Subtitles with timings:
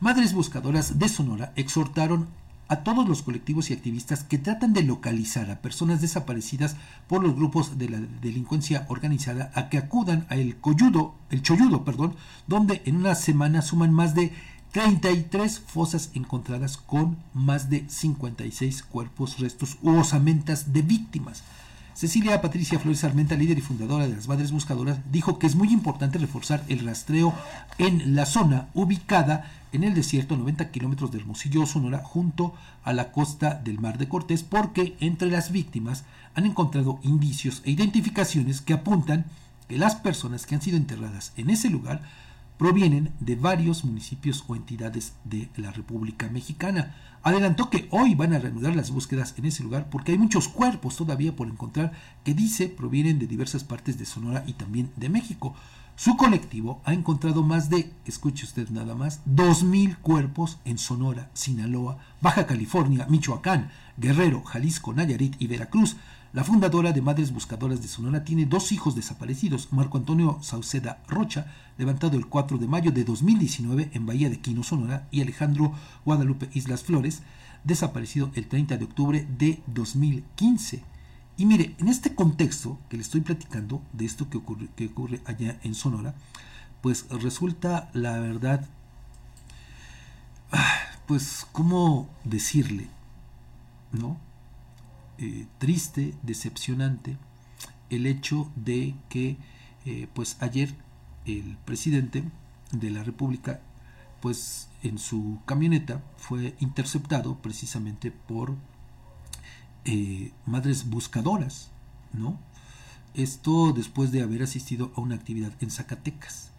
[0.00, 2.28] Madres Buscadoras de Sonora exhortaron
[2.68, 6.76] a todos los colectivos y activistas que tratan de localizar a personas desaparecidas
[7.06, 11.84] por los grupos de la delincuencia organizada a que acudan a el Coyudo, el Choyudo,
[11.84, 12.16] perdón,
[12.46, 14.32] donde en una semana suman más de
[14.72, 21.42] 33 fosas encontradas con más de 56 cuerpos, restos u osamentas de víctimas.
[21.92, 25.70] Cecilia Patricia Flores Armenta, líder y fundadora de las Madres Buscadoras, dijo que es muy
[25.70, 27.34] importante reforzar el rastreo
[27.76, 32.92] en la zona ubicada en el desierto a 90 kilómetros de Hermosillo, Sonora, junto a
[32.92, 38.60] la costa del Mar de Cortés, porque entre las víctimas han encontrado indicios e identificaciones
[38.60, 39.26] que apuntan
[39.68, 42.02] que las personas que han sido enterradas en ese lugar
[42.60, 46.94] provienen de varios municipios o entidades de la República Mexicana.
[47.22, 50.96] Adelantó que hoy van a reanudar las búsquedas en ese lugar porque hay muchos cuerpos
[50.96, 51.92] todavía por encontrar
[52.22, 55.54] que dice provienen de diversas partes de Sonora y también de México.
[56.02, 61.98] Su colectivo ha encontrado más de, escuche usted nada más, 2.000 cuerpos en Sonora, Sinaloa,
[62.22, 65.96] Baja California, Michoacán, Guerrero, Jalisco, Nayarit y Veracruz.
[66.32, 71.52] La fundadora de Madres Buscadoras de Sonora tiene dos hijos desaparecidos, Marco Antonio Sauceda Rocha,
[71.76, 75.74] levantado el 4 de mayo de 2019 en Bahía de Quino, Sonora, y Alejandro
[76.06, 77.20] Guadalupe Islas Flores,
[77.64, 80.82] desaparecido el 30 de octubre de 2015.
[81.40, 85.22] Y mire, en este contexto que le estoy platicando de esto que ocurre, que ocurre
[85.24, 86.14] allá en Sonora,
[86.82, 88.68] pues resulta la verdad,
[90.52, 90.70] ah,
[91.06, 92.88] pues, ¿cómo decirle?
[93.90, 94.18] ¿No?
[95.16, 97.16] Eh, triste, decepcionante
[97.88, 99.38] el hecho de que
[99.86, 100.74] eh, pues ayer
[101.24, 102.22] el presidente
[102.70, 103.62] de la República
[104.20, 108.56] pues en su camioneta fue interceptado precisamente por
[109.84, 111.70] eh, madres buscadoras,
[112.12, 112.38] ¿no?
[113.14, 116.50] Esto después de haber asistido a una actividad en Zacatecas.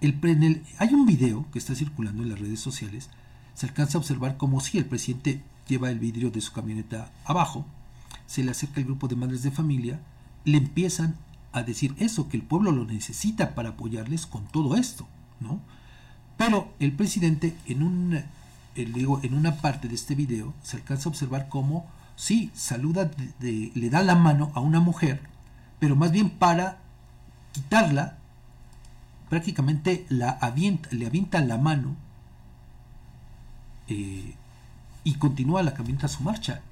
[0.00, 3.08] El, hay un video que está circulando en las redes sociales.
[3.54, 7.64] Se alcanza a observar como si el presidente lleva el vidrio de su camioneta abajo,
[8.26, 10.00] se le acerca el grupo de madres de familia,
[10.44, 11.16] le empiezan
[11.52, 15.06] a decir eso, que el pueblo lo necesita para apoyarles con todo esto,
[15.40, 15.60] ¿no?
[16.36, 18.24] Pero el presidente en un
[18.74, 21.86] eh, digo, en una parte de este video se alcanza a observar cómo
[22.16, 25.20] sí saluda le da la mano a una mujer,
[25.78, 26.78] pero más bien para
[27.52, 28.18] quitarla,
[29.28, 31.96] prácticamente la avienta, le avienta la mano
[33.88, 34.34] eh,
[35.04, 36.62] y continúa la camioneta a su marcha.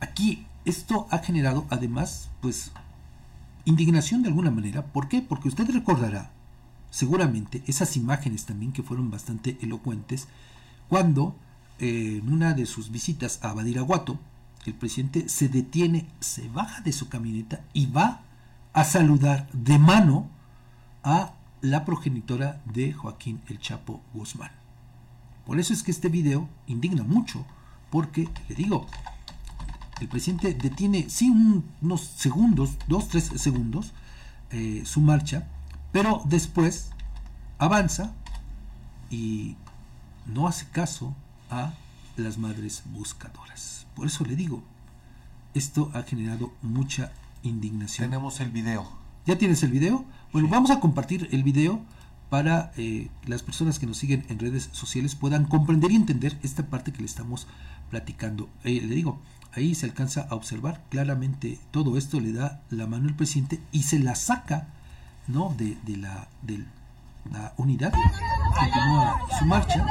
[0.00, 2.72] Aquí esto ha generado además, pues,
[3.64, 4.84] indignación de alguna manera.
[4.86, 5.22] ¿Por qué?
[5.22, 6.30] Porque usted recordará,
[6.90, 10.28] seguramente, esas imágenes también que fueron bastante elocuentes,
[10.88, 11.36] cuando
[11.78, 14.18] eh, en una de sus visitas a Badiraguato,
[14.66, 18.22] el presidente se detiene, se baja de su camioneta y va
[18.72, 20.28] a saludar de mano
[21.02, 24.50] a la progenitora de Joaquín el Chapo Guzmán.
[25.46, 27.44] Por eso es que este video indigna mucho,
[27.90, 28.86] porque, le digo,
[30.00, 31.30] el presidente detiene, sí,
[31.82, 33.92] unos segundos, dos, tres segundos,
[34.50, 35.48] eh, su marcha,
[35.92, 36.90] pero después
[37.58, 38.12] avanza
[39.10, 39.56] y
[40.26, 41.14] no hace caso
[41.50, 41.74] a
[42.20, 43.86] las madres buscadoras.
[43.94, 44.62] Por eso le digo,
[45.54, 48.10] esto ha generado mucha indignación.
[48.10, 48.88] Tenemos el video.
[49.26, 50.04] ¿Ya tienes el video?
[50.32, 51.80] Bueno, vamos a compartir el video
[52.30, 56.66] para eh, las personas que nos siguen en redes sociales puedan comprender y entender esta
[56.66, 57.48] parte que le estamos
[57.90, 58.48] platicando.
[58.64, 59.20] Eh, le digo,
[59.52, 63.82] ahí se alcanza a observar claramente todo esto, le da la mano el presidente y
[63.82, 64.68] se la saca
[65.26, 65.54] ¿no?
[65.58, 66.64] de, de la, de
[67.30, 69.84] la unidad, continúa su marcha.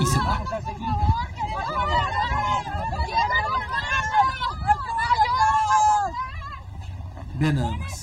[0.00, 0.42] Y se va.
[7.34, 8.02] Vean nada más.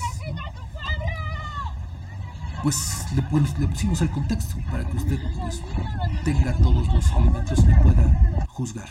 [2.62, 3.22] Pues le,
[3.68, 5.62] pusimos el contexto para que usted pues,
[6.24, 8.88] tenga todos los elementos y pueda juzgar.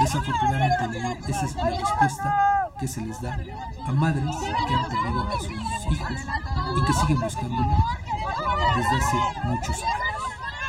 [0.00, 3.38] Desafortunadamente, esa es la respuesta que se les da
[3.86, 6.20] a madres que han perdido a sus hijos
[6.76, 7.76] y que siguen buscándolo
[8.76, 10.13] desde hace muchos años.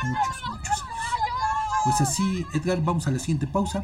[0.04, 1.84] Muchos, muchos años.
[1.84, 3.82] Pues así, Edgar, vamos a la siguiente pausa.